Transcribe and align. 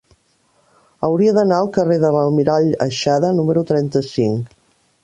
Hauria 1.07 1.35
d'anar 1.35 1.59
al 1.65 1.69
carrer 1.75 1.99
de 2.05 2.11
l'Almirall 2.17 2.71
Aixada 2.87 3.33
número 3.43 3.67
trenta-cinc. 3.75 4.61